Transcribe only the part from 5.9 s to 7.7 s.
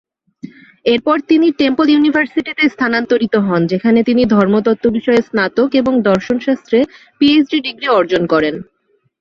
দর্শনশাস্ত্রে PhD